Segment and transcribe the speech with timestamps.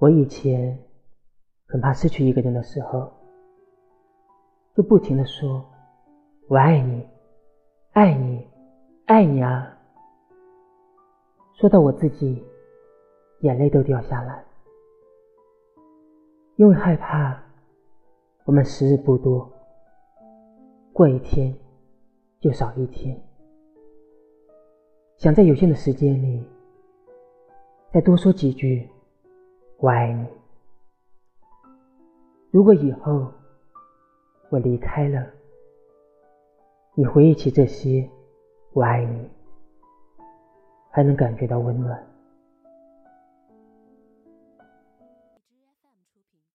[0.00, 0.78] 我以前
[1.66, 3.12] 很怕失去一个人的时候，
[4.76, 5.64] 就不停的说
[6.46, 7.04] “我爱你，
[7.94, 8.46] 爱你，
[9.06, 9.76] 爱你啊”，
[11.58, 12.44] 说到我自己
[13.40, 14.44] 眼泪都掉下来，
[16.54, 17.42] 因为害怕
[18.44, 19.50] 我们时日不多，
[20.92, 21.52] 过一天
[22.38, 23.20] 就少一天，
[25.16, 26.48] 想在有限的时间里
[27.92, 28.88] 再多说几句。
[29.80, 30.26] 我爱你。
[32.50, 33.32] 如果以后
[34.48, 35.24] 我离开了，
[36.94, 38.10] 你回忆起这些
[38.74, 39.30] “我爱你”，
[40.90, 42.04] 还能感觉到温暖。